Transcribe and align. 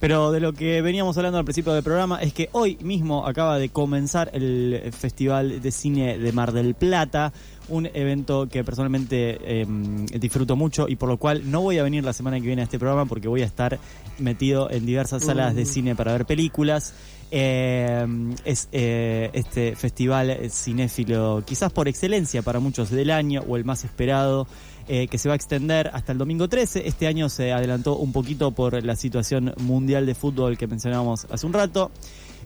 Pero 0.00 0.30
de 0.30 0.38
lo 0.38 0.52
que 0.52 0.80
veníamos 0.80 1.16
hablando 1.16 1.38
al 1.38 1.44
principio 1.44 1.72
del 1.72 1.82
programa 1.82 2.22
es 2.22 2.32
que 2.32 2.48
hoy 2.52 2.78
mismo 2.82 3.26
acaba 3.26 3.58
de 3.58 3.68
comenzar 3.68 4.30
el 4.32 4.92
Festival 4.96 5.60
de 5.60 5.70
Cine 5.72 6.18
de 6.18 6.32
Mar 6.32 6.52
del 6.52 6.74
Plata, 6.74 7.32
un 7.68 7.86
evento 7.86 8.48
que 8.48 8.62
personalmente 8.62 9.60
em, 9.60 10.06
disfruto 10.06 10.54
mucho 10.54 10.88
y 10.88 10.94
por 10.94 11.08
lo 11.08 11.16
cual 11.16 11.50
no 11.50 11.62
voy 11.62 11.78
a 11.78 11.82
venir 11.82 12.04
la 12.04 12.12
semana 12.12 12.38
que 12.38 12.46
viene 12.46 12.62
a 12.62 12.64
este 12.64 12.78
programa 12.78 13.06
porque 13.06 13.26
voy 13.26 13.42
a 13.42 13.46
estar 13.46 13.78
metido 14.18 14.70
en 14.70 14.86
diversas 14.86 15.24
salas 15.24 15.56
de 15.56 15.66
cine 15.66 15.96
para 15.96 16.12
ver 16.12 16.26
películas. 16.26 16.94
Em, 17.30 18.34
es 18.44 18.68
eh, 18.72 19.30
este 19.34 19.76
festival 19.76 20.50
cinéfilo, 20.50 21.42
quizás 21.44 21.70
por 21.70 21.86
excelencia 21.86 22.40
para 22.40 22.58
muchos 22.58 22.90
del 22.90 23.10
año 23.10 23.42
o 23.46 23.56
el 23.56 23.66
más 23.66 23.84
esperado, 23.84 24.46
eh, 24.88 25.08
que 25.08 25.18
se 25.18 25.28
va 25.28 25.34
a 25.34 25.36
extender 25.36 25.90
hasta 25.92 26.12
el 26.12 26.18
domingo 26.18 26.48
13. 26.48 26.88
Este 26.88 27.06
año 27.06 27.28
se 27.28 27.52
adelantó 27.52 27.96
un 27.96 28.12
poquito 28.12 28.52
por 28.52 28.82
la 28.82 28.96
situación 28.96 29.52
mundial 29.58 30.06
de 30.06 30.14
fútbol 30.14 30.56
que 30.56 30.66
mencionábamos 30.66 31.26
hace 31.30 31.46
un 31.46 31.52
rato. 31.52 31.90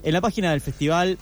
En 0.03 0.13
la 0.13 0.21
página 0.21 0.51
del 0.51 0.61
festival 0.61 1.17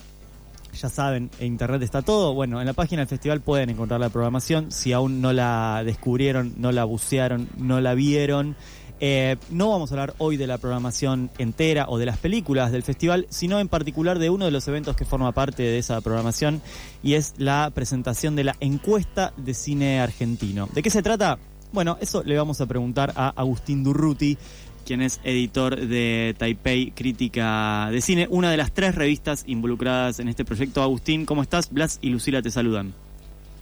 ya 0.73 0.89
saben, 0.89 1.31
en 1.39 1.49
internet 1.49 1.83
está 1.83 2.03
todo. 2.03 2.33
Bueno, 2.33 2.61
en 2.61 2.67
la 2.67 2.73
página 2.73 3.01
del 3.01 3.09
festival 3.09 3.41
pueden 3.41 3.71
encontrar 3.71 4.01
la 4.01 4.09
programación. 4.09 4.71
Si 4.71 4.93
aún 4.93 5.21
no 5.21 5.33
la 5.33 5.83
descubrieron, 5.85 6.55
no 6.59 6.73
la 6.73 6.85
bucearon, 6.85 7.49
no 7.59 7.81
la 7.81 7.95
vieron. 7.95 8.57
Eh, 9.03 9.37
no 9.49 9.71
vamos 9.71 9.91
a 9.91 9.95
hablar 9.95 10.15
hoy 10.19 10.37
de 10.37 10.47
la 10.47 10.59
programación 10.59 11.31
entera 11.39 11.87
o 11.89 11.97
de 11.97 12.05
las 12.05 12.19
películas 12.19 12.71
del 12.71 12.83
festival, 12.83 13.27
sino 13.31 13.59
en 13.59 13.69
particular 13.69 14.19
de 14.19 14.29
uno 14.29 14.45
de 14.45 14.51
los 14.51 14.69
eventos 14.69 14.95
que 14.95 15.07
forma 15.07 15.33
parte 15.33 15.63
de 15.63 15.79
esa 15.79 16.01
programación 16.03 16.61
y 17.03 17.15
es 17.15 17.33
la 17.39 17.71
presentación 17.75 18.37
de 18.37 18.45
la 18.45 18.57
encuesta 18.61 19.33
de 19.39 19.55
cine 19.55 20.01
argentino. 20.01 20.69
¿De 20.75 20.83
qué 20.83 20.91
se 20.91 21.03
trata? 21.03 21.39
Bueno, 21.73 21.97
eso 22.01 22.23
le 22.25 22.37
vamos 22.37 22.61
a 22.61 22.67
preguntar 22.67 23.13
a 23.17 23.29
Agustín 23.31 23.83
Durruti, 23.83 24.37
quien 24.85 25.01
es 25.01 25.21
editor 25.25 25.77
de 25.77 26.35
Taipei 26.37 26.91
Crítica 26.91 27.89
de 27.91 28.03
Cine, 28.03 28.27
una 28.29 28.51
de 28.51 28.59
las 28.59 28.73
tres 28.73 28.95
revistas 28.95 29.45
involucradas 29.47 30.21
en 30.21 30.29
este 30.29 30.45
proyecto. 30.45 30.83
Agustín, 30.83 31.25
¿cómo 31.25 31.43
estás? 31.43 31.73
Blas 31.73 32.01
y 32.03 32.11
Lucila 32.11 32.43
te 32.43 32.51
saludan. 32.51 32.93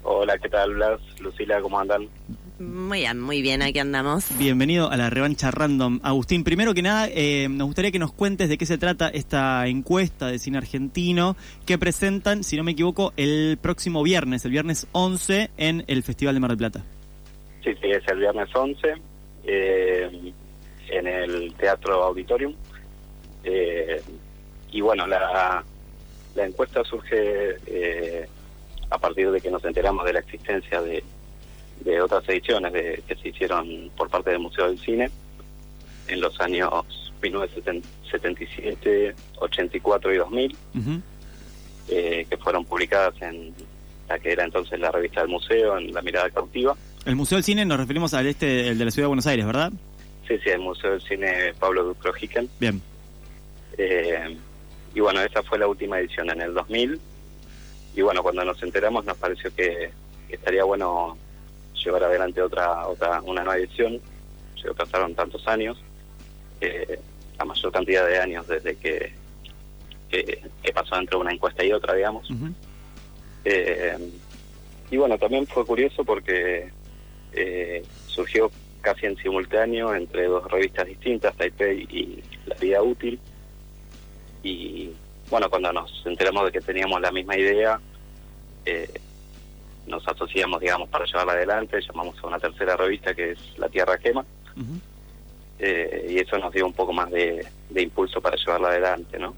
Hola, 0.02 0.36
¿qué 0.38 0.48
tal 0.48 0.74
Blas? 0.74 1.00
Lucila, 1.20 1.60
¿cómo 1.60 1.78
andan? 1.78 2.08
Muy 2.58 3.00
bien, 3.00 3.20
muy 3.20 3.40
bien, 3.40 3.62
aquí 3.62 3.78
andamos. 3.78 4.36
Bienvenido 4.36 4.90
a 4.90 4.96
la 4.96 5.10
revancha 5.10 5.50
random. 5.50 6.00
Agustín, 6.02 6.42
primero 6.42 6.74
que 6.74 6.82
nada, 6.82 7.08
eh, 7.08 7.46
nos 7.48 7.68
gustaría 7.68 7.92
que 7.92 8.00
nos 8.00 8.12
cuentes 8.12 8.48
de 8.48 8.58
qué 8.58 8.66
se 8.66 8.78
trata 8.78 9.08
esta 9.08 9.66
encuesta 9.68 10.26
de 10.26 10.38
cine 10.38 10.58
argentino 10.58 11.36
que 11.66 11.78
presentan, 11.78 12.42
si 12.42 12.56
no 12.56 12.64
me 12.64 12.72
equivoco, 12.72 13.12
el 13.16 13.58
próximo 13.62 14.02
viernes, 14.02 14.44
el 14.44 14.50
viernes 14.50 14.88
11, 14.92 15.50
en 15.56 15.84
el 15.86 16.02
Festival 16.02 16.34
de 16.34 16.40
Mar 16.40 16.50
del 16.50 16.58
Plata. 16.58 16.84
Sí, 17.62 17.70
sí, 17.80 17.90
es 17.90 18.06
el 18.08 18.18
viernes 18.18 18.48
11. 18.52 18.94
Eh, 19.44 20.32
en 20.90 21.06
el 21.06 21.54
Teatro 21.54 22.04
Auditorium. 22.04 22.54
Eh, 23.44 24.00
y 24.70 24.80
bueno, 24.80 25.06
la, 25.06 25.64
la 26.34 26.46
encuesta 26.46 26.84
surge 26.84 27.56
eh, 27.66 28.26
a 28.90 28.98
partir 28.98 29.30
de 29.30 29.40
que 29.40 29.50
nos 29.50 29.64
enteramos 29.64 30.04
de 30.04 30.12
la 30.12 30.20
existencia 30.20 30.82
de, 30.82 31.02
de 31.84 32.00
otras 32.00 32.28
ediciones 32.28 32.72
de, 32.72 33.02
que 33.06 33.16
se 33.16 33.28
hicieron 33.28 33.90
por 33.96 34.08
parte 34.08 34.30
del 34.30 34.40
Museo 34.40 34.68
del 34.68 34.78
Cine 34.78 35.10
en 36.08 36.20
los 36.20 36.40
años 36.40 36.84
1977, 37.22 39.14
84 39.38 40.14
y 40.14 40.16
2000, 40.16 40.56
eh, 41.88 42.26
que 42.28 42.36
fueron 42.36 42.64
publicadas 42.64 43.14
en 43.22 43.54
la 44.08 44.18
que 44.18 44.32
era 44.32 44.44
entonces 44.44 44.78
la 44.80 44.90
revista 44.90 45.20
del 45.20 45.30
museo, 45.30 45.76
en 45.78 45.92
La 45.92 46.02
Mirada 46.02 46.30
Cautiva. 46.30 46.76
El 47.04 47.16
Museo 47.16 47.36
del 47.36 47.44
Cine 47.44 47.64
nos 47.64 47.78
referimos 47.78 48.14
al 48.14 48.26
este, 48.26 48.68
el 48.68 48.78
de 48.78 48.84
la 48.84 48.90
Ciudad 48.90 49.04
de 49.04 49.08
Buenos 49.08 49.26
Aires, 49.26 49.46
¿verdad? 49.46 49.72
Sí, 50.26 50.38
sí, 50.42 50.50
el 50.50 50.60
Museo 50.60 50.92
del 50.92 51.02
Cine 51.02 51.54
Pablo 51.58 51.84
Ducro 51.84 52.12
Bien. 52.58 52.82
Eh, 53.76 54.36
y 54.94 55.00
bueno, 55.00 55.20
esa 55.22 55.42
fue 55.42 55.58
la 55.58 55.66
última 55.66 55.98
edición 56.00 56.30
en 56.30 56.40
el 56.40 56.54
2000. 56.54 57.00
Y 57.96 58.02
bueno, 58.02 58.22
cuando 58.22 58.44
nos 58.44 58.62
enteramos 58.62 59.04
nos 59.04 59.16
pareció 59.16 59.54
que, 59.54 59.90
estaría 60.28 60.64
bueno 60.64 61.16
llevar 61.84 62.04
adelante 62.04 62.42
otra, 62.42 62.86
otra 62.86 63.20
una 63.22 63.42
nueva 63.42 63.58
edición. 63.58 64.00
Se 64.60 64.72
pasaron 64.74 65.14
tantos 65.14 65.46
años, 65.46 65.78
eh, 66.60 66.98
la 67.38 67.44
mayor 67.44 67.72
cantidad 67.72 68.06
de 68.06 68.18
años 68.18 68.46
desde 68.48 68.76
que, 68.76 69.12
que, 70.08 70.72
pasó 70.74 70.96
entre 70.96 71.16
una 71.16 71.32
encuesta 71.32 71.64
y 71.64 71.72
otra, 71.72 71.94
digamos. 71.94 72.28
Eh, 73.44 73.96
y 74.90 74.96
bueno, 74.96 75.18
también 75.18 75.46
fue 75.46 75.64
curioso 75.64 76.04
porque 76.04 76.70
surgió 78.06 78.50
casi 78.80 79.06
en 79.06 79.16
simultáneo 79.16 79.94
entre 79.94 80.26
dos 80.26 80.50
revistas 80.50 80.86
distintas, 80.86 81.36
Taipei 81.36 81.86
y 81.90 82.22
La 82.46 82.54
Vida 82.56 82.82
Útil. 82.82 83.18
Y 84.42 84.90
bueno, 85.30 85.50
cuando 85.50 85.72
nos 85.72 86.02
enteramos 86.06 86.46
de 86.46 86.52
que 86.52 86.60
teníamos 86.60 87.00
la 87.00 87.12
misma 87.12 87.36
idea, 87.36 87.80
eh, 88.64 88.88
nos 89.88 90.06
asociamos, 90.06 90.60
digamos, 90.60 90.88
para 90.88 91.04
llevarla 91.04 91.32
adelante, 91.32 91.80
llamamos 91.80 92.16
a 92.22 92.26
una 92.26 92.38
tercera 92.38 92.76
revista 92.76 93.14
que 93.14 93.32
es 93.32 93.38
La 93.56 93.68
Tierra 93.68 93.98
Quema. 93.98 94.24
Eh, 95.58 96.10
y 96.10 96.18
eso 96.18 96.38
nos 96.38 96.52
dio 96.52 96.66
un 96.66 96.72
poco 96.72 96.92
más 96.92 97.10
de, 97.10 97.44
impulso 97.76 98.20
para 98.20 98.36
llevarla 98.36 98.68
adelante, 98.68 99.18
¿no? 99.18 99.34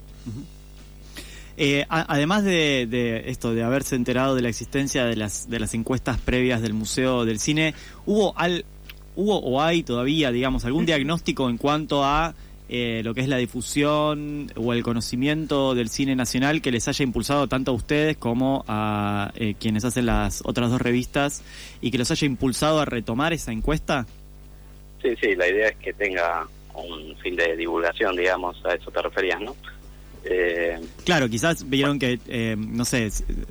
Eh, 1.56 1.84
además 1.89 2.44
de, 2.44 2.87
de, 2.89 3.31
esto, 3.31 3.55
de 3.55 3.62
haberse 3.62 3.94
enterado 3.94 4.34
de 4.34 4.43
la 4.43 4.49
existencia 4.49 5.05
de 5.05 5.16
las, 5.16 5.49
de 5.50 5.60
las 5.60 5.75
encuestas 5.75 6.19
previas 6.19 6.62
del 6.62 6.72
Museo 6.72 7.25
del 7.25 7.39
Cine, 7.39 7.75
¿hubo 8.06 8.37
al, 8.39 8.65
¿Hubo 9.16 9.39
o 9.39 9.60
hay 9.60 9.83
todavía, 9.83 10.31
digamos, 10.31 10.65
algún 10.65 10.87
diagnóstico 10.87 11.50
en 11.50 11.59
cuanto 11.59 12.05
a 12.05 12.34
eh, 12.72 13.03
lo 13.03 13.14
que 13.14 13.20
es 13.20 13.26
la 13.26 13.36
difusión 13.36 14.53
o 14.54 14.72
el 14.72 14.84
conocimiento 14.84 15.75
del 15.75 15.88
cine 15.88 16.14
nacional 16.14 16.62
que 16.62 16.70
les 16.70 16.86
haya 16.86 17.03
impulsado 17.03 17.48
tanto 17.48 17.72
a 17.72 17.75
ustedes 17.75 18.16
como 18.16 18.64
a 18.69 19.32
eh, 19.34 19.54
quienes 19.58 19.84
hacen 19.84 20.06
las 20.06 20.41
otras 20.44 20.70
dos 20.70 20.80
revistas 20.80 21.42
y 21.80 21.91
que 21.91 21.98
los 21.98 22.12
haya 22.12 22.25
impulsado 22.26 22.78
a 22.78 22.84
retomar 22.84 23.32
esa 23.32 23.50
encuesta? 23.50 24.06
Sí, 25.03 25.16
sí, 25.20 25.34
la 25.34 25.48
idea 25.48 25.70
es 25.70 25.76
que 25.78 25.92
tenga 25.94 26.47
un 26.75 27.16
fin 27.16 27.34
de 27.34 27.56
divulgación, 27.56 28.14
digamos, 28.14 28.64
a 28.64 28.75
eso 28.75 28.88
te 28.92 29.03
referías, 29.03 29.41
¿no? 29.41 29.56
Eh, 30.25 30.78
claro, 31.04 31.28
quizás 31.28 31.69
vieron 31.69 31.98
que, 31.98 32.19
eh, 32.28 32.54
no 32.58 32.84
sé, 32.84 33.08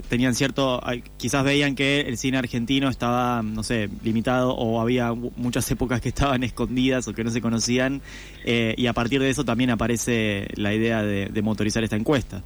tenían 0.08 0.36
cierto, 0.36 0.82
quizás 1.18 1.44
veían 1.44 1.76
que 1.76 2.02
el 2.02 2.18
cine 2.18 2.38
argentino 2.38 2.90
estaba, 2.90 3.42
no 3.42 3.64
sé, 3.64 3.90
limitado 4.04 4.54
o 4.54 4.80
había 4.80 5.14
muchas 5.14 5.70
épocas 5.72 6.00
que 6.00 6.10
estaban 6.10 6.44
escondidas 6.44 7.08
o 7.08 7.14
que 7.14 7.24
no 7.24 7.32
se 7.32 7.42
conocían 7.42 8.02
eh, 8.46 8.76
y 8.78 8.86
a 8.88 8.94
partir 8.94 9.20
de 9.20 9.30
eso 9.30 9.44
también 9.44 9.72
aparece 9.72 10.48
la 10.56 10.74
idea 10.74 11.02
de, 11.02 11.42
motorizar 11.42 11.84
esta 11.84 11.96
encuesta. 11.96 12.44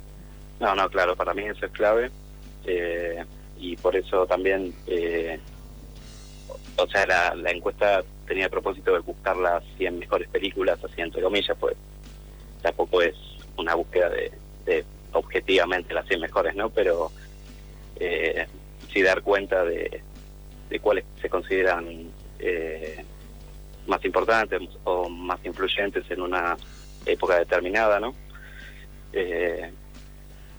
No, 0.60 0.76
no, 0.76 0.88
claro, 0.88 1.16
para 1.16 1.34
mí 1.34 1.44
eso 1.44 1.66
es 1.66 1.72
clave 1.72 2.12
y 3.58 3.76
por 3.78 3.96
eso 3.96 4.26
también, 4.28 4.72
o 6.78 6.88
sea, 6.88 7.06
la, 7.08 7.36
la 7.36 7.52
encuesta 7.52 8.04
tenía 8.28 8.46
el 8.46 8.52
propósito 8.52 8.94
de 8.94 9.00
buscar 9.00 9.36
las 9.36 9.64
100 9.78 10.00
mejores 10.00 10.30
películas, 10.30 10.80
así 10.84 11.02
entre 11.02 11.24
comillas, 11.24 11.58
pues 11.60 11.76
tampoco 12.62 13.02
es 13.02 13.16
una 13.58 13.76
búsqueda 13.76 14.10
de, 14.10 14.86
objetivamente 15.12 15.94
las 15.94 16.08
100 16.08 16.22
mejores, 16.22 16.56
¿no? 16.56 16.70
Pero 16.70 17.12
eh, 18.00 18.48
sí 18.92 19.02
dar 19.04 19.22
cuenta 19.22 19.64
de, 19.64 20.02
de 20.70 20.80
cuáles 20.80 21.06
se 21.22 21.30
consideran 21.30 22.12
eh, 22.40 23.06
más 23.88 24.04
importantes 24.06 24.62
o 24.84 25.08
más 25.10 25.44
influyentes 25.46 26.10
en 26.10 26.22
una 26.22 26.58
época 27.06 27.38
determinada, 27.38 28.00
¿no? 28.00 28.16
Eh, 29.12 29.72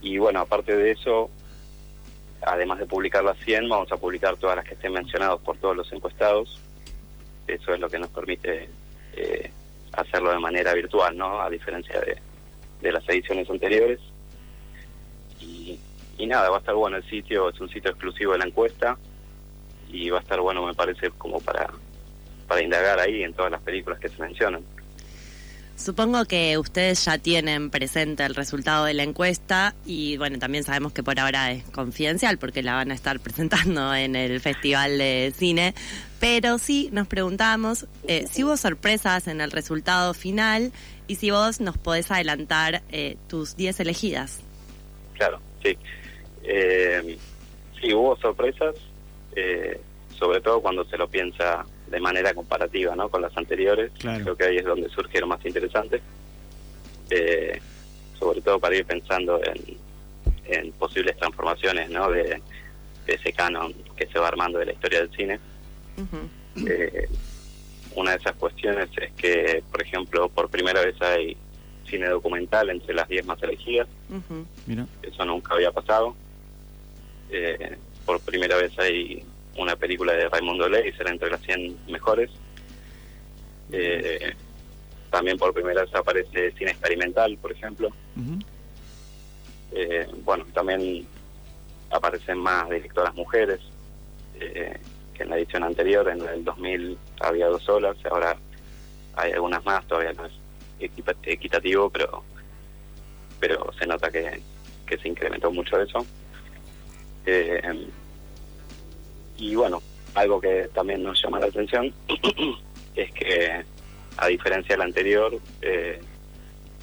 y 0.02 0.18
bueno, 0.18 0.40
aparte 0.40 0.76
de 0.76 0.92
eso, 0.92 1.30
además 2.42 2.78
de 2.78 2.86
publicar 2.86 3.24
las 3.24 3.38
100, 3.38 3.68
vamos 3.68 3.90
a 3.90 3.96
publicar 3.96 4.36
todas 4.36 4.56
las 4.56 4.64
que 4.64 4.74
estén 4.74 4.92
mencionadas 4.92 5.40
por 5.40 5.56
todos 5.56 5.76
los 5.76 5.92
encuestados. 5.92 6.60
Eso 7.46 7.74
es 7.74 7.80
lo 7.80 7.88
que 7.88 7.98
nos 7.98 8.10
permite 8.10 8.68
eh, 9.16 9.50
hacerlo 9.92 10.30
de 10.30 10.38
manera 10.38 10.74
virtual, 10.74 11.16
¿no? 11.16 11.40
A 11.40 11.50
diferencia 11.50 12.00
de, 12.00 12.18
de 12.84 12.92
las 12.92 13.08
ediciones 13.08 13.48
anteriores. 13.50 13.98
Y, 15.40 15.78
nada, 16.26 16.48
va 16.48 16.56
a 16.56 16.60
estar 16.60 16.74
bueno 16.74 16.96
el 16.96 17.04
sitio, 17.10 17.50
es 17.50 17.60
un 17.60 17.68
sitio 17.68 17.90
exclusivo 17.90 18.32
de 18.32 18.38
la 18.38 18.46
encuesta 18.46 18.96
y 19.90 20.08
va 20.10 20.18
a 20.18 20.22
estar 20.22 20.40
bueno, 20.40 20.64
me 20.64 20.72
parece, 20.72 21.10
como 21.10 21.40
para, 21.40 21.70
para 22.48 22.62
indagar 22.62 22.98
ahí 23.00 23.22
en 23.22 23.34
todas 23.34 23.50
las 23.50 23.60
películas 23.60 23.98
que 23.98 24.08
se 24.08 24.22
mencionan. 24.22 24.62
Supongo 25.76 26.24
que 26.24 26.56
ustedes 26.56 27.04
ya 27.04 27.18
tienen 27.18 27.68
presente 27.68 28.24
el 28.24 28.34
resultado 28.34 28.84
de 28.84 28.94
la 28.94 29.02
encuesta 29.02 29.74
y 29.84 30.16
bueno, 30.16 30.38
también 30.38 30.62
sabemos 30.62 30.92
que 30.92 31.02
por 31.02 31.18
ahora 31.18 31.50
es 31.50 31.64
confidencial 31.64 32.38
porque 32.38 32.62
la 32.62 32.74
van 32.74 32.92
a 32.92 32.94
estar 32.94 33.18
presentando 33.20 33.92
en 33.94 34.14
el 34.14 34.40
Festival 34.40 34.98
de 34.98 35.32
Cine, 35.36 35.74
pero 36.20 36.58
sí 36.58 36.90
nos 36.92 37.08
preguntamos 37.08 37.86
eh, 38.06 38.26
si 38.30 38.44
hubo 38.44 38.56
sorpresas 38.56 39.26
en 39.26 39.40
el 39.40 39.50
resultado 39.50 40.14
final 40.14 40.72
y 41.06 41.16
si 41.16 41.30
vos 41.30 41.60
nos 41.60 41.76
podés 41.76 42.10
adelantar 42.10 42.82
eh, 42.90 43.16
tus 43.28 43.56
10 43.56 43.80
elegidas. 43.80 44.40
Claro, 45.14 45.40
sí. 45.62 45.76
Eh, 46.44 47.18
sí, 47.80 47.92
hubo 47.92 48.16
sorpresas, 48.16 48.76
eh, 49.34 49.80
sobre 50.16 50.40
todo 50.40 50.60
cuando 50.60 50.84
se 50.84 50.96
lo 50.96 51.08
piensa 51.08 51.64
de 51.94 52.00
manera 52.00 52.34
comparativa 52.34 52.94
¿no? 52.96 53.08
con 53.08 53.22
las 53.22 53.36
anteriores. 53.36 53.92
Creo 54.22 54.36
que 54.36 54.44
ahí 54.44 54.56
es 54.58 54.64
donde 54.64 54.88
surge 54.88 55.20
lo 55.20 55.26
más 55.28 55.44
interesante. 55.46 56.00
eh, 57.10 57.60
sobre 58.18 58.40
todo 58.40 58.58
para 58.58 58.74
ir 58.76 58.84
pensando 58.86 59.40
en, 59.44 59.76
en 60.46 60.72
posibles 60.72 61.16
transformaciones 61.16 61.90
¿no? 61.90 62.10
de, 62.10 62.40
de 63.06 63.12
ese 63.14 63.32
canon 63.32 63.72
que 63.96 64.06
se 64.06 64.18
va 64.18 64.28
armando 64.28 64.58
de 64.58 64.66
la 64.66 64.72
historia 64.72 65.00
del 65.00 65.10
cine. 65.10 65.38
Eh, 66.66 67.08
una 67.96 68.12
de 68.12 68.16
esas 68.16 68.34
cuestiones 68.36 68.88
es 68.96 69.12
que, 69.12 69.62
por 69.70 69.82
ejemplo, 69.82 70.28
por 70.28 70.48
primera 70.48 70.80
vez 70.84 71.00
hay 71.02 71.36
cine 71.88 72.08
documental 72.08 72.70
entre 72.70 72.94
las 72.94 73.08
10 73.08 73.26
más 73.26 73.42
elegidas. 73.42 73.88
Mira. 74.66 74.86
Eso 75.02 75.24
nunca 75.24 75.54
había 75.54 75.70
pasado. 75.70 76.16
Eh, 77.30 77.76
por 78.06 78.20
primera 78.20 78.56
vez 78.56 78.76
hay 78.78 79.22
una 79.56 79.76
película 79.76 80.12
de 80.12 80.28
Raimundo 80.28 80.68
Leiser 80.68 81.08
entre 81.08 81.30
las 81.30 81.40
100 81.42 81.86
mejores. 81.88 82.30
Eh, 83.72 84.34
también 85.10 85.38
por 85.38 85.54
primera 85.54 85.82
vez 85.82 85.94
aparece 85.94 86.52
cine 86.52 86.72
experimental, 86.72 87.36
por 87.38 87.52
ejemplo. 87.52 87.90
Eh, 89.72 90.06
bueno, 90.24 90.44
también 90.52 91.06
aparecen 91.90 92.38
más 92.38 92.68
directoras 92.68 93.14
mujeres 93.14 93.60
eh, 94.40 94.76
que 95.14 95.22
en 95.22 95.30
la 95.30 95.38
edición 95.38 95.62
anterior, 95.62 96.08
en 96.08 96.20
el 96.26 96.44
2000 96.44 96.98
había 97.20 97.46
dos 97.46 97.62
solas, 97.62 97.96
ahora 98.10 98.36
hay 99.16 99.32
algunas 99.32 99.64
más, 99.64 99.86
todavía 99.86 100.12
no 100.12 100.26
es 100.26 100.32
equitativo, 101.24 101.88
pero 101.88 102.24
pero 103.40 103.70
se 103.78 103.86
nota 103.86 104.10
que, 104.10 104.40
que 104.86 104.98
se 104.98 105.08
incrementó 105.08 105.50
mucho 105.50 105.80
eso. 105.80 106.04
Eh, 107.26 107.60
y 109.36 109.54
bueno, 109.54 109.82
algo 110.14 110.40
que 110.40 110.68
también 110.74 111.02
nos 111.02 111.20
llama 111.22 111.40
la 111.40 111.46
atención 111.46 111.92
es 112.96 113.12
que, 113.12 113.64
a 114.16 114.26
diferencia 114.28 114.74
del 114.74 114.82
anterior, 114.82 115.36
eh, 115.62 116.00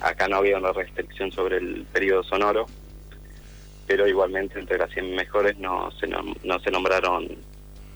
acá 0.01 0.27
no 0.27 0.37
había 0.37 0.57
una 0.57 0.73
restricción 0.73 1.31
sobre 1.31 1.57
el 1.57 1.85
periodo 1.93 2.23
sonoro, 2.23 2.65
pero 3.87 4.07
igualmente 4.07 4.59
entre 4.59 4.77
las 4.77 4.91
100 4.91 5.15
mejores 5.15 5.57
no 5.57 5.91
se, 5.91 6.07
nom- 6.07 6.37
no 6.43 6.59
se 6.59 6.71
nombraron 6.71 7.27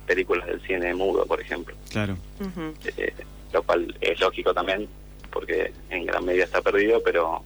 películas 0.06 0.46
del 0.48 0.62
cine 0.62 0.94
mudo, 0.94 1.25
por 1.25 1.42
ejemplo, 1.42 1.75
Claro. 1.92 2.16
Eh, 2.98 3.13
lo 3.54 3.63
cual 3.63 3.96
es 4.01 4.19
lógico 4.19 4.54
también, 4.54 4.88
porque 5.31 5.72
en 5.90 6.06
gran 6.06 6.24
medida 6.25 6.44
está 6.46 6.62
perdido, 6.62 7.01
pero 7.04 7.44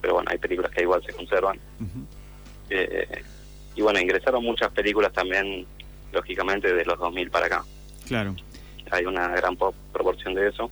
pero 0.00 0.14
bueno, 0.14 0.30
hay 0.30 0.38
películas 0.38 0.70
que 0.70 0.82
igual 0.82 1.02
se 1.04 1.12
conservan. 1.12 1.58
Eh, 2.70 3.22
y 3.74 3.82
bueno, 3.82 3.98
ingresaron 4.00 4.44
muchas 4.44 4.70
películas 4.72 5.12
también, 5.12 5.66
lógicamente, 6.16 6.72
de 6.74 6.84
los 6.84 6.98
2000 6.98 7.30
para 7.30 7.46
acá. 7.46 7.64
Claro. 8.08 8.34
Hay 8.90 9.04
una 9.04 9.28
gran 9.28 9.56
po- 9.56 9.74
proporción 9.92 10.34
de 10.34 10.48
eso. 10.48 10.68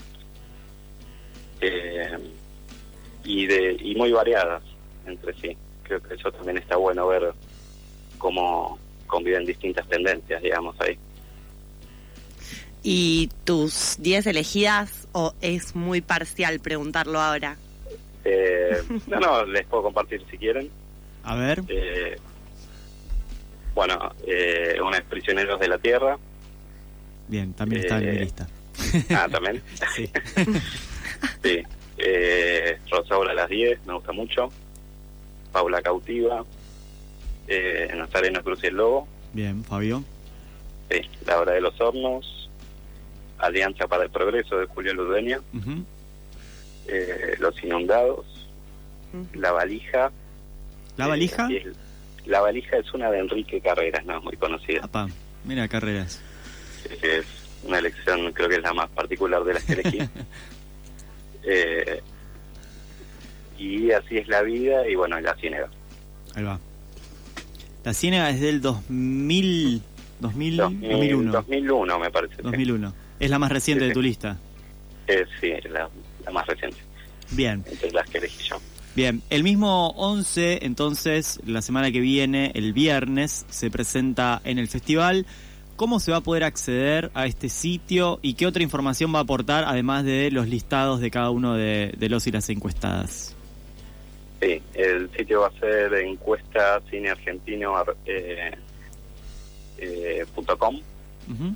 Eh, 1.61 2.19
y, 3.25 3.46
de, 3.46 3.76
y 3.81 3.94
muy 3.94 4.11
variadas 4.12 4.62
entre 5.06 5.32
sí. 5.35 5.56
Creo 5.82 6.02
que 6.02 6.14
eso 6.14 6.31
también 6.32 6.58
está 6.58 6.76
bueno 6.76 7.06
ver 7.06 7.32
cómo 8.19 8.79
conviven 9.06 9.44
distintas 9.44 9.87
tendencias, 9.88 10.43
digamos, 10.43 10.75
ahí. 10.81 10.99
¿Y 12.82 13.31
tus 13.44 13.96
10 14.00 14.26
elegidas 14.26 15.08
o 15.12 15.32
es 15.41 15.75
muy 15.75 16.00
parcial 16.00 16.61
preguntarlo 16.61 17.20
ahora? 17.20 17.56
Eh, 18.25 18.82
no, 19.06 19.20
no, 19.20 19.44
les 19.46 19.67
puedo 19.67 19.85
compartir 19.85 20.23
si 20.31 20.37
quieren. 20.38 20.70
A 21.23 21.35
ver. 21.37 21.62
Eh, 21.69 22.17
bueno, 23.75 24.12
eh, 24.26 24.79
una 24.85 24.99
es 24.99 25.05
Prisioneros 25.05 25.59
de 25.61 25.69
la 25.69 25.79
Tierra. 25.79 26.19
Bien, 27.29 27.53
también 27.55 27.82
está 27.82 27.99
en 27.99 28.05
mi 28.05 28.17
eh, 28.17 28.21
lista. 28.21 28.47
Ah, 29.11 29.29
también. 29.31 29.62
Sí. 29.97 30.11
Sí. 31.43 31.62
Eh, 31.99 32.79
Rosaura 32.91 33.31
a 33.31 33.35
las 33.35 33.49
10, 33.49 33.87
me 33.87 33.94
gusta 33.94 34.12
mucho. 34.12 34.49
Paula 35.53 35.81
Cautiva. 35.82 36.44
Eh, 37.47 37.93
Nazareno 37.94 38.43
Cruz 38.43 38.61
y 38.65 38.67
el 38.69 38.75
Lobo. 38.76 39.06
Bien, 39.32 39.62
Fabio. 39.65 40.03
Sí. 40.91 41.00
La 41.27 41.38
Hora 41.41 41.53
de 41.53 41.61
los 41.61 41.79
Hornos. 41.81 42.50
Alianza 43.38 43.87
para 43.87 44.05
el 44.05 44.11
Progreso 44.11 44.59
de 44.59 44.67
Julio 44.67 44.94
Ludueña. 44.94 45.41
Ujú. 45.55 45.85
Eh, 46.88 47.37
los 47.38 47.62
Inundados. 47.62 48.27
La 49.35 49.53
Valija. 49.53 50.11
¿La 50.97 51.06
Eh, 51.06 51.09
valija? 51.09 51.47
y 51.50 51.56
el- 51.56 51.77
la 52.26 52.41
Valija 52.41 52.76
es 52.79 52.93
una 52.94 53.11
de 53.11 53.19
Enrique 53.19 53.61
Carreras, 53.61 54.05
no 54.05 54.19
es 54.19 54.25
muy 54.25 54.37
conocida. 54.37 54.81
Apa, 54.85 55.09
mira, 55.44 55.67
carreras. 55.69 56.21
es 57.03 57.25
una 57.62 57.79
elección, 57.79 58.32
creo 58.32 58.49
que 58.49 58.56
es 58.56 58.62
la 58.62 58.73
más 58.75 58.88
particular 58.91 59.43
de 59.44 59.55
las 59.55 59.65
que 59.65 59.73
elegí. 59.75 59.99
Eh, 61.47 62.00
y 63.59 63.91
así 63.93 64.17
es 64.17 64.26
la 64.29 64.41
vida, 64.41 64.88
y 64.88 64.94
bueno, 64.94 65.21
la 65.21 65.35
ciénaga. 65.35 65.69
Ahí 66.35 66.43
va. 66.43 66.59
La 67.85 67.93
Ciénaga 67.93 68.31
es 68.31 68.41
del 68.41 68.62
2000, 68.62 69.82
2000 70.20 70.56
2000, 70.56 70.91
2001. 70.91 71.32
2001 71.32 71.99
me 71.99 72.11
parece. 72.11 72.37
sí. 72.37 72.43
2001. 72.43 72.94
Es 73.20 73.29
la 73.31 73.38
más 73.38 73.53
reciente 73.53 73.82
Sí, 73.85 73.88
de 73.88 73.91
sí. 73.91 73.94
tu 73.94 74.00
lista. 74.03 74.38
Eh, 75.06 75.25
sí, 75.38 75.53
la, 75.69 75.88
la 76.25 76.31
más 76.31 76.47
reciente, 76.47 76.79
Bien, 77.32 77.62
entre 77.70 77.91
las 77.91 78.09
que 78.09 78.17
elegí 78.19 78.43
yo. 78.49 78.56
Bien. 78.94 79.23
El 79.31 79.43
mismo 79.43 79.91
11, 79.91 80.64
entonces, 80.64 81.41
la 81.46 81.62
semana 81.62 81.91
que 81.93 82.00
viene, 82.00 82.52
el 82.55 82.73
viernes, 82.73 83.46
se 83.49 83.70
presenta 83.70 84.41
en 84.44 84.58
el 84.58 84.69
festival. 84.69 85.26
¿Cómo 85.76 85.99
se 85.99 86.12
va 86.12 86.19
a 86.19 86.20
poder 86.20 86.44
acceder 86.44 87.11
a 87.14 87.26
este 87.26 87.49
sitio 87.49 88.20
y 88.23 88.35
qué 88.35 88.46
otra 88.46 88.62
información 88.62 89.12
va 89.12 89.19
a 89.19 89.23
aportar, 89.23 89.64
además 89.67 90.05
de 90.05 90.31
los 90.31 90.46
listados 90.46 91.00
de 91.00 91.11
cada 91.11 91.31
uno 91.31 91.55
de, 91.55 91.93
de 91.99 92.08
los 92.08 92.26
y 92.29 92.31
las 92.31 92.49
encuestadas? 92.49 93.35
Sí, 94.41 94.62
el 94.75 95.11
sitio 95.17 95.41
va 95.41 95.49
a 95.49 95.58
ser 95.58 95.94
encuesta 95.94 96.81
cineargentino 96.91 97.75
eh, 98.06 98.52
eh, 99.79 100.26
punto 100.35 100.58
com 100.58 100.76
Ujú. 100.76 101.55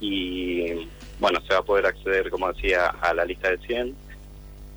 y 0.00 0.88
bueno, 1.20 1.40
se 1.46 1.54
va 1.54 1.60
a 1.60 1.62
poder 1.62 1.86
acceder, 1.86 2.28
como 2.28 2.52
decía, 2.52 2.88
a 3.00 3.14
la 3.14 3.24
lista 3.24 3.50
de 3.50 3.58
100, 3.58 3.94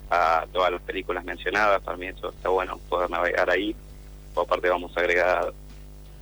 a 0.09 0.45
todas 0.51 0.71
las 0.71 0.81
películas 0.81 1.23
mencionadas, 1.25 1.81
para 1.81 1.97
mí 1.97 2.07
eso 2.07 2.29
está 2.29 2.49
bueno 2.49 2.79
poder 2.89 3.09
navegar 3.09 3.49
ahí, 3.49 3.75
o 4.33 4.41
aparte 4.41 4.69
vamos 4.69 4.95
a 4.95 4.99
agregar, 5.01 5.53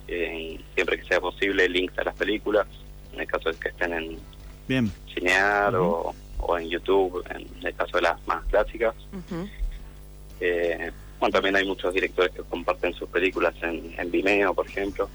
eh, 0.08 0.60
siempre 0.74 1.00
que 1.00 1.06
sea 1.06 1.20
posible, 1.20 1.70
links 1.70 1.98
a 2.00 2.04
las 2.04 2.16
películas, 2.16 2.68
en 3.14 3.22
el 3.22 3.28
caso 3.28 3.52
de 3.52 3.58
que 3.58 3.70
estén 3.70 3.94
en 3.94 4.20
Bien, 4.68 4.92
Cinear 5.14 5.76
o, 5.76 6.14
o 6.40 6.58
en 6.58 6.70
YouTube, 6.70 7.24
en 7.30 7.48
el 7.66 7.76
caso 7.76 7.98
de 7.98 8.02
las 8.04 8.28
más 8.28 8.44
clásicas. 8.46 8.96
Eh, 10.40 10.92
bueno, 11.20 11.32
también 11.32 11.56
hay 11.56 11.66
muchos 11.66 11.94
directores 11.94 12.34
que 12.34 12.42
comparten 12.44 12.94
sus 12.94 13.08
películas 13.10 13.54
en, 13.62 13.94
en 13.98 14.12
Vimeo, 14.12 14.54
por 14.54 14.68
ejemplo. 14.68 15.08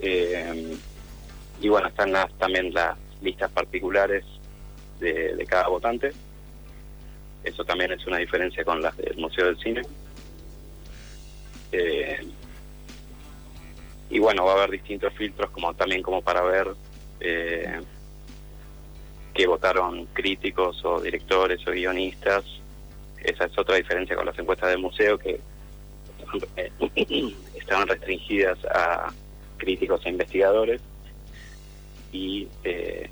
Eh, 0.00 0.76
y 1.60 1.68
bueno, 1.68 1.88
están 1.88 2.12
las, 2.12 2.32
también 2.38 2.72
las 2.72 2.96
listas 3.20 3.50
particulares 3.50 4.24
de, 5.00 5.34
de 5.34 5.46
cada 5.46 5.68
votante. 5.68 6.12
Eso 7.44 7.64
también 7.64 7.92
es 7.92 8.06
una 8.06 8.18
diferencia 8.18 8.64
con 8.64 8.82
las 8.82 8.96
del 8.96 9.16
Museo 9.16 9.46
del 9.46 9.58
Cine. 9.58 9.82
Eh, 11.72 12.26
y 14.10 14.18
bueno, 14.18 14.44
va 14.44 14.52
a 14.52 14.56
haber 14.56 14.70
distintos 14.70 15.12
filtros 15.14 15.50
como 15.50 15.74
también 15.74 16.02
como 16.02 16.22
para 16.22 16.42
ver 16.42 16.74
eh, 17.20 17.80
que 19.34 19.46
votaron 19.46 20.06
críticos 20.06 20.84
o 20.84 21.00
directores 21.00 21.60
o 21.66 21.70
guionistas. 21.72 22.44
Esa 23.22 23.44
es 23.44 23.58
otra 23.58 23.76
diferencia 23.76 24.16
con 24.16 24.26
las 24.26 24.38
encuestas 24.38 24.70
del 24.70 24.78
museo 24.78 25.18
que 25.18 25.40
eh, 26.56 26.72
estaban 27.54 27.88
restringidas 27.88 28.58
a 28.66 29.12
críticos 29.58 30.04
e 30.06 30.10
investigadores 30.10 30.80
y 32.12 32.48
eh, 32.64 33.10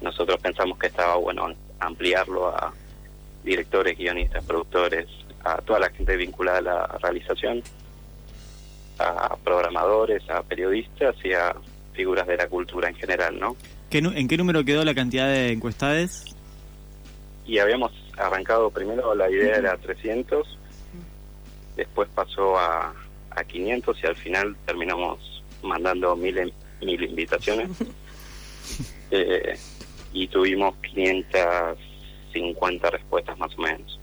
nosotros 0.00 0.38
pensamos 0.40 0.78
que 0.78 0.88
estaba 0.88 1.16
bueno 1.16 1.48
ampliarlo 1.80 2.48
a 2.48 2.72
directores, 3.48 3.96
guionistas, 3.96 4.44
productores, 4.44 5.06
a 5.42 5.56
toda 5.62 5.80
la 5.80 5.90
gente 5.90 6.16
vinculada 6.16 6.58
a 6.58 6.62
la 6.62 6.86
realización, 7.02 7.62
a 8.98 9.36
programadores, 9.36 10.28
a 10.28 10.42
periodistas 10.42 11.16
y 11.24 11.32
a 11.32 11.54
figuras 11.94 12.26
de 12.26 12.36
la 12.36 12.46
cultura 12.48 12.88
en 12.88 12.94
general, 12.94 13.38
¿no? 13.38 13.56
¿Qué 13.90 13.98
¿En 13.98 14.28
qué 14.28 14.36
número 14.36 14.64
quedó 14.64 14.84
la 14.84 14.94
cantidad 14.94 15.28
de 15.28 15.52
encuestades? 15.52 16.24
Y 17.46 17.58
habíamos 17.58 17.92
arrancado 18.18 18.70
primero, 18.70 19.14
la 19.14 19.30
idea 19.30 19.56
era 19.56 19.76
300, 19.78 20.58
después 21.76 22.08
pasó 22.14 22.58
a, 22.58 22.92
a 23.30 23.44
500 23.44 23.96
y 24.02 24.06
al 24.06 24.16
final 24.16 24.56
terminamos 24.66 25.42
mandando 25.62 26.14
mil, 26.16 26.52
mil 26.82 27.02
invitaciones. 27.02 27.70
Eh, 29.10 29.58
y 30.12 30.28
tuvimos 30.28 30.74
550 32.38 32.90
respuestas 32.90 33.38
más 33.38 33.56
o 33.58 33.62
menos. 33.62 33.98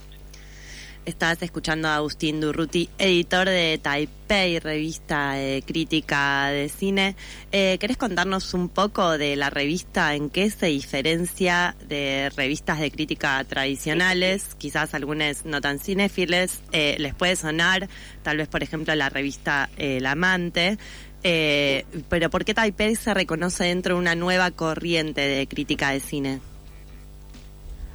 Estás 1.05 1.39
escuchando 1.43 1.87
a 1.87 1.97
Agustín 1.97 2.41
Durruti, 2.41 2.89
editor 2.97 3.47
de 3.47 3.79
Taipei, 3.79 4.57
revista 4.57 5.33
de 5.33 5.63
crítica 5.63 6.47
de 6.47 6.67
cine. 6.67 7.15
Eh, 7.51 7.77
¿Querés 7.79 7.97
contarnos 7.97 8.55
un 8.55 8.69
poco 8.69 9.15
de 9.19 9.35
la 9.35 9.51
revista? 9.51 10.15
¿En 10.15 10.31
qué 10.31 10.49
se 10.49 10.65
diferencia 10.65 11.75
de 11.87 12.31
revistas 12.35 12.79
de 12.79 12.89
crítica 12.89 13.43
tradicionales? 13.43 14.55
Quizás 14.55 14.95
algunas 14.95 15.45
no 15.45 15.61
tan 15.61 15.77
cinéfiles 15.77 16.63
eh, 16.71 16.95
les 16.97 17.13
puede 17.13 17.35
sonar, 17.35 17.87
tal 18.23 18.37
vez 18.37 18.47
por 18.47 18.63
ejemplo 18.63 18.95
la 18.95 19.09
revista 19.09 19.69
El 19.77 20.07
Amante. 20.07 20.79
Eh, 21.21 21.85
pero 22.09 22.31
¿por 22.31 22.45
qué 22.45 22.55
Taipei 22.55 22.95
se 22.95 23.13
reconoce 23.13 23.65
dentro 23.65 23.93
de 23.93 24.01
una 24.01 24.15
nueva 24.15 24.49
corriente 24.49 25.21
de 25.21 25.45
crítica 25.45 25.91
de 25.91 25.99
cine? 25.99 26.39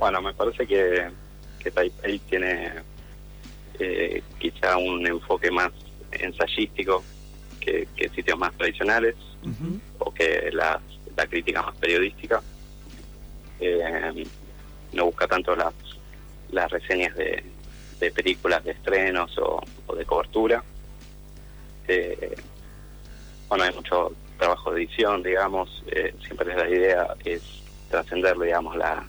Bueno, 0.01 0.23
me 0.23 0.33
parece 0.33 0.67
que, 0.67 1.11
que 1.63 1.71
Taipei 1.71 2.19
tiene 2.21 2.73
eh, 3.79 4.23
quizá 4.39 4.79
un 4.79 5.07
enfoque 5.07 5.51
más 5.51 5.71
ensayístico 6.11 7.05
que, 7.61 7.87
sitios 8.15 8.39
más 8.39 8.51
tradicionales 8.55 9.15
o 9.99 10.11
que 10.11 10.51
la, 10.53 10.81
crítica 11.29 11.61
más 11.61 11.77
periodística. 11.77 12.41
Eh, 13.61 14.25
no 14.95 15.05
busca 15.05 15.29
tanto 15.29 15.55
las, 15.55 15.75
las 16.51 16.71
reseñas 16.71 17.15
de, 17.15 17.45
películas 18.15 18.65
de 18.65 18.71
estrenos 18.71 19.37
o, 19.37 19.63
de 19.95 20.07
cobertura. 20.07 20.65
Eh, 21.87 22.37
bueno, 23.51 23.65
hay 23.65 23.75
mucho 23.75 24.15
trabajo 24.39 24.73
de 24.73 24.85
edición, 24.85 25.23
digamos, 25.23 25.85
eh, 25.89 26.15
siempre 26.25 26.57
la 26.57 26.71
idea 26.71 27.15
es 27.23 27.43
trascender, 27.91 28.39
digamos, 28.39 28.75
la, 28.79 29.07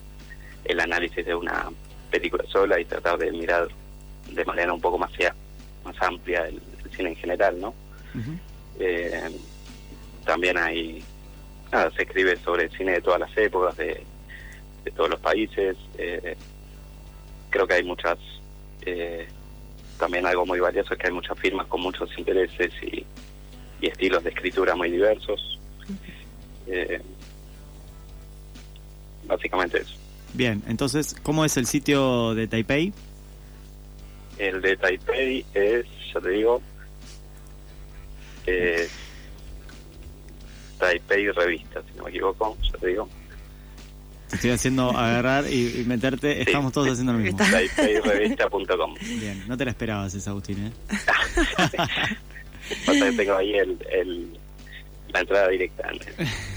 el 0.64 0.80
análisis 0.80 1.24
de 1.24 1.34
una 1.34 1.70
película 2.10 2.44
sola 2.46 2.78
y 2.78 2.84
tratar 2.84 3.18
de 3.18 3.30
mirar 3.32 3.68
de 4.30 4.44
manera 4.44 4.72
un 4.72 4.80
poco 4.80 4.98
más, 4.98 5.10
más 5.84 5.96
amplia 6.02 6.46
el, 6.46 6.60
cine 6.94 7.10
en 7.10 7.16
general, 7.16 7.58
¿no? 7.58 7.74
Eh, 8.78 9.30
también 10.24 10.58
hay, 10.58 11.02
nada, 11.72 11.90
se 11.90 12.02
escribe 12.02 12.36
sobre 12.36 12.64
el 12.64 12.70
cine 12.70 12.92
de 12.92 13.00
todas 13.00 13.20
las 13.20 13.36
épocas, 13.36 13.76
de, 13.76 14.04
todos 14.94 15.10
los 15.10 15.20
países. 15.20 15.76
Eh, 15.96 16.36
creo 17.48 17.66
que 17.66 17.74
hay 17.74 17.84
muchas, 17.84 18.18
eh, 18.84 19.26
también 19.98 20.26
algo 20.26 20.44
muy 20.44 20.60
valioso 20.60 20.92
es 20.92 21.00
que 21.00 21.06
hay 21.06 21.12
muchas 21.12 21.38
firmas 21.38 21.66
con 21.66 21.80
muchos 21.80 22.10
intereses 22.18 22.72
y, 22.82 23.06
y 23.80 23.86
estilos 23.86 24.22
de 24.22 24.30
escritura 24.30 24.74
muy 24.74 24.90
diversos. 24.90 25.58
básicamente 29.26 29.78
eso. 29.78 30.01
Bien, 30.34 30.62
entonces, 30.66 31.14
¿cómo 31.22 31.44
es 31.44 31.56
el 31.56 31.66
sitio 31.66 32.34
de 32.34 32.46
Taipei? 32.46 32.92
El 34.38 34.62
de 34.62 34.76
Taipei 34.76 35.44
es, 35.52 35.84
ya 36.12 36.20
te 36.20 36.30
digo, 36.30 36.62
eh, 38.46 38.88
Taipei 40.78 41.30
Revista, 41.30 41.82
si 41.82 41.96
no 41.96 42.04
me 42.04 42.10
equivoco, 42.10 42.56
ya 42.62 42.78
te 42.78 42.86
digo. 42.88 43.08
Te 44.28 44.36
estoy 44.36 44.50
haciendo 44.50 44.90
agarrar 44.90 45.44
y, 45.52 45.84
meterte, 45.86 46.40
estamos 46.40 46.72
todos 46.72 46.88
haciendo 46.88 47.12
lo 47.12 47.18
mismo. 47.18 47.38
TaipeiRevista.com. 47.50 48.94
Bien, 49.20 49.44
no 49.46 49.56
te 49.58 49.66
la 49.66 49.72
esperabas 49.72 50.14
esa, 50.14 50.30
Agustín, 50.30 50.66
¿eh? 50.66 50.72
tengo 53.16 53.36
ahí 53.36 53.52
el, 53.52 53.78
el 53.90 54.40
la 55.12 55.20
entrada 55.20 55.48
directa. 55.48 55.90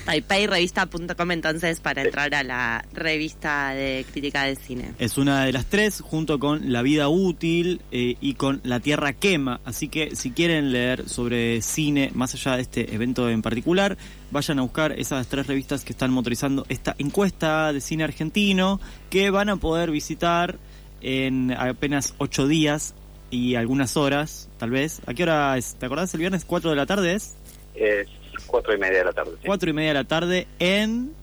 TaipeiRevista.com 0.05 1.31
entonces 1.31 1.79
para 1.79 2.03
entrar 2.03 2.33
a 2.35 2.43
la 2.43 2.85
revista 2.93 3.69
de 3.73 4.05
crítica 4.11 4.43
de 4.43 4.55
cine. 4.55 4.91
Es 4.99 5.17
una 5.17 5.45
de 5.45 5.53
las 5.53 5.65
tres 5.65 6.01
junto 6.01 6.39
con 6.39 6.71
La 6.71 6.81
vida 6.81 7.09
útil 7.09 7.81
eh, 7.91 8.15
y 8.21 8.35
con 8.35 8.61
La 8.63 8.79
tierra 8.79 9.13
quema. 9.13 9.59
Así 9.65 9.89
que 9.89 10.15
si 10.15 10.31
quieren 10.31 10.71
leer 10.71 11.07
sobre 11.09 11.61
cine 11.61 12.11
más 12.13 12.33
allá 12.33 12.55
de 12.55 12.61
este 12.61 12.95
evento 12.95 13.29
en 13.29 13.41
particular, 13.41 13.97
vayan 14.31 14.59
a 14.59 14.61
buscar 14.63 14.93
esas 14.93 15.27
tres 15.27 15.47
revistas 15.47 15.83
que 15.83 15.93
están 15.93 16.11
motorizando 16.11 16.65
esta 16.69 16.95
encuesta 16.97 17.73
de 17.73 17.81
cine 17.81 18.03
argentino 18.03 18.79
que 19.09 19.29
van 19.29 19.49
a 19.49 19.57
poder 19.57 19.91
visitar 19.91 20.57
en 21.01 21.51
apenas 21.51 22.15
ocho 22.17 22.47
días 22.47 22.95
y 23.29 23.55
algunas 23.55 23.97
horas, 23.97 24.49
tal 24.57 24.71
vez. 24.71 25.01
¿A 25.05 25.13
qué 25.13 25.23
hora 25.23 25.57
es? 25.57 25.75
¿Te 25.75 25.85
acordás? 25.85 26.13
El 26.13 26.21
viernes 26.21 26.45
4 26.45 26.69
de 26.69 26.75
la 26.75 26.85
tarde 26.85 27.13
es. 27.13 27.35
Es 27.75 28.07
cuatro 28.45 28.73
y 28.73 28.77
media 28.77 28.99
de 28.99 29.05
la 29.05 29.13
tarde. 29.13 29.31
Cuatro 29.45 29.69
y 29.69 29.73
media 29.73 29.89
de 29.89 29.93
la 29.95 30.03
tarde 30.03 30.47
en... 30.59 31.13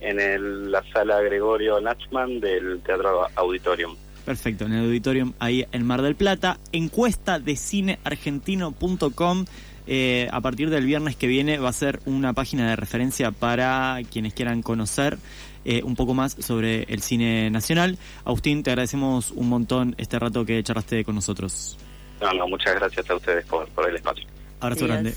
En 0.00 0.70
la 0.70 0.82
sala 0.92 1.20
Gregorio 1.22 1.80
Nachman 1.80 2.38
del 2.38 2.80
Teatro 2.82 3.26
Auditorium. 3.34 3.96
Perfecto, 4.26 4.66
en 4.66 4.72
el 4.72 4.84
auditorium 4.86 5.32
ahí 5.38 5.64
en 5.72 5.86
Mar 5.86 6.02
del 6.02 6.16
Plata. 6.16 6.58
Encuesta 6.72 7.38
de 7.38 7.56
cineargentino.com. 7.56 9.44
Eh, 9.86 10.28
a 10.32 10.40
partir 10.40 10.68
del 10.68 10.84
viernes 10.84 11.14
que 11.14 11.28
viene 11.28 11.58
va 11.58 11.68
a 11.68 11.72
ser 11.72 12.00
una 12.06 12.32
página 12.32 12.68
de 12.68 12.76
referencia 12.76 13.30
para 13.30 14.00
quienes 14.10 14.34
quieran 14.34 14.62
conocer 14.62 15.16
eh, 15.64 15.82
un 15.84 15.94
poco 15.94 16.12
más 16.12 16.36
sobre 16.40 16.82
el 16.84 17.02
cine 17.02 17.50
nacional. 17.50 17.98
Agustín, 18.24 18.64
te 18.64 18.70
agradecemos 18.70 19.30
un 19.30 19.48
montón 19.48 19.94
este 19.96 20.18
rato 20.18 20.44
que 20.44 20.62
charlaste 20.62 21.04
con 21.04 21.14
nosotros. 21.14 21.78
No, 22.20 22.32
no, 22.32 22.48
muchas 22.48 22.74
gracias 22.74 23.08
a 23.08 23.14
ustedes 23.14 23.44
por, 23.46 23.68
por 23.68 23.88
el 23.88 23.96
espacio. 23.96 24.26
Abrazo 24.60 24.86
grande. 24.86 25.14